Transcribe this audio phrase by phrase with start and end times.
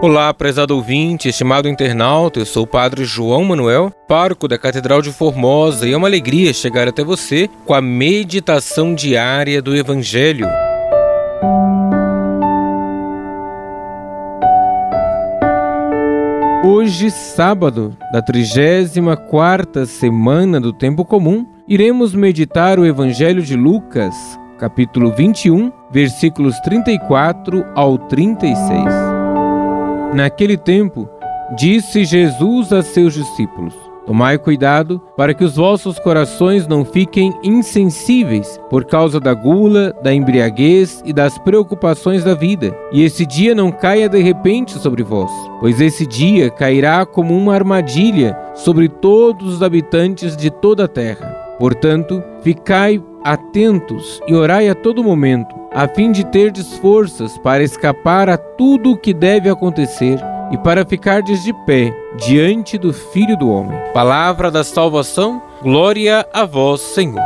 [0.00, 5.10] Olá, prezado ouvinte, estimado internauta, eu sou o Padre João Manuel, pároco da Catedral de
[5.10, 10.46] Formosa, e é uma alegria chegar até você com a meditação diária do Evangelho.
[16.64, 24.14] Hoje, sábado, da 34ª semana do Tempo Comum, iremos meditar o Evangelho de Lucas,
[24.60, 29.07] capítulo 21, versículos 34 ao 36.
[30.14, 31.08] Naquele tempo,
[31.56, 33.74] disse Jesus a seus discípulos:
[34.06, 40.14] Tomai cuidado para que os vossos corações não fiquem insensíveis por causa da gula, da
[40.14, 45.30] embriaguez e das preocupações da vida, e esse dia não caia de repente sobre vós,
[45.60, 51.26] pois esse dia cairá como uma armadilha sobre todos os habitantes de toda a terra.
[51.58, 58.28] Portanto, ficai atentos e orai a todo momento a fim de terdes forças para escapar
[58.28, 60.18] a tudo o que deve acontecer
[60.50, 63.78] e para ficardes de pé diante do Filho do Homem.
[63.92, 67.20] Palavra da salvação, glória a vós, Senhor.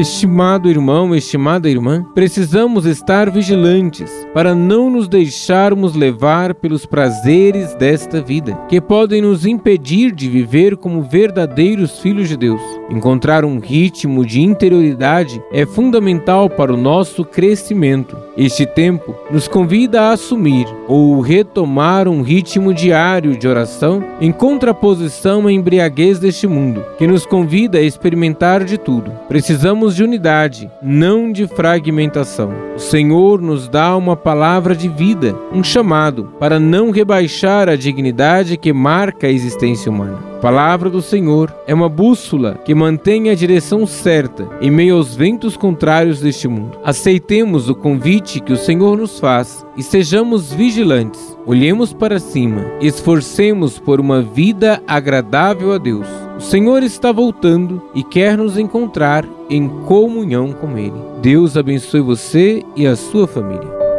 [0.00, 8.22] Estimado irmão, estimada irmã, precisamos estar vigilantes para não nos deixarmos levar pelos prazeres desta
[8.22, 12.62] vida, que podem nos impedir de viver como verdadeiros filhos de Deus.
[12.88, 18.16] Encontrar um ritmo de interioridade é fundamental para o nosso crescimento.
[18.40, 25.46] Este tempo nos convida a assumir ou retomar um ritmo diário de oração em contraposição
[25.46, 29.12] à embriaguez deste mundo, que nos convida a experimentar de tudo.
[29.28, 32.50] Precisamos de unidade, não de fragmentação.
[32.74, 38.56] O Senhor nos dá uma palavra de vida, um chamado para não rebaixar a dignidade
[38.56, 40.29] que marca a existência humana.
[40.40, 45.54] Palavra do Senhor é uma bússola que mantém a direção certa em meio aos ventos
[45.54, 46.78] contrários deste mundo.
[46.82, 51.36] Aceitemos o convite que o Senhor nos faz e sejamos vigilantes.
[51.44, 56.06] Olhemos para cima e esforcemos por uma vida agradável a Deus.
[56.38, 60.96] O Senhor está voltando e quer nos encontrar em comunhão com Ele.
[61.20, 63.89] Deus abençoe você e a sua família.